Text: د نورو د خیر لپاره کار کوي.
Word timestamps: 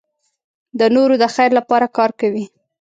د 0.79 0.81
نورو 0.95 1.15
د 1.21 1.25
خیر 1.35 1.51
لپاره 1.59 1.87
کار 1.97 2.11
کوي. 2.19 2.45